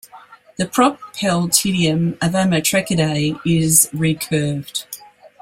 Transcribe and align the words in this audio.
The 0.57 0.65
propeltidium 0.65 2.13
of 2.23 2.31
Ammotrechidae 2.33 3.39
is 3.45 3.87
recurved. 3.93 4.85